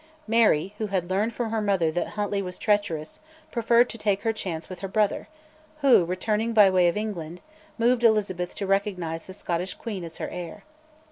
[0.25, 3.19] Mary, who had learned from her mother that Huntly was treacherous,
[3.51, 5.27] preferred to take her chance with her brother,
[5.81, 7.39] who, returning by way of England,
[7.77, 10.63] moved Elizabeth to recognise the Scottish queen as her heir.